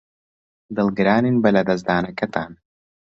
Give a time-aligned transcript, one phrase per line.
[0.75, 2.51] دڵگرانین بە لەدەستدانەکەتان.